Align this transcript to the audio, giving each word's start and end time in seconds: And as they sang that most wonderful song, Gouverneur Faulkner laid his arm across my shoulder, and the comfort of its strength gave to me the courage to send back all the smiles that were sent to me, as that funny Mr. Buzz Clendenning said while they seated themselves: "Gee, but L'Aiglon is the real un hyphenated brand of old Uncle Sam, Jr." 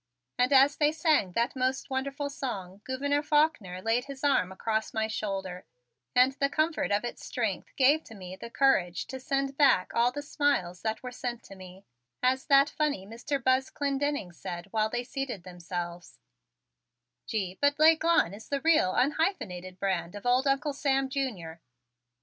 And 0.39 0.51
as 0.51 0.77
they 0.77 0.91
sang 0.91 1.33
that 1.33 1.55
most 1.55 1.91
wonderful 1.91 2.27
song, 2.31 2.81
Gouverneur 2.85 3.21
Faulkner 3.21 3.83
laid 3.83 4.05
his 4.05 4.23
arm 4.23 4.51
across 4.51 4.95
my 4.95 5.07
shoulder, 5.07 5.63
and 6.15 6.31
the 6.31 6.49
comfort 6.49 6.91
of 6.91 7.03
its 7.05 7.23
strength 7.23 7.75
gave 7.75 8.03
to 8.05 8.15
me 8.15 8.35
the 8.35 8.49
courage 8.49 9.05
to 9.05 9.19
send 9.19 9.57
back 9.57 9.91
all 9.93 10.11
the 10.11 10.23
smiles 10.23 10.81
that 10.81 11.03
were 11.03 11.11
sent 11.11 11.43
to 11.43 11.55
me, 11.55 11.85
as 12.23 12.47
that 12.47 12.71
funny 12.71 13.05
Mr. 13.05 13.37
Buzz 13.43 13.69
Clendenning 13.69 14.31
said 14.33 14.65
while 14.71 14.89
they 14.89 15.03
seated 15.03 15.43
themselves: 15.43 16.17
"Gee, 17.27 17.59
but 17.61 17.77
L'Aiglon 17.77 18.33
is 18.33 18.49
the 18.49 18.59
real 18.61 18.93
un 18.93 19.17
hyphenated 19.19 19.77
brand 19.79 20.15
of 20.15 20.25
old 20.25 20.47
Uncle 20.47 20.73
Sam, 20.73 21.09
Jr." 21.09 21.59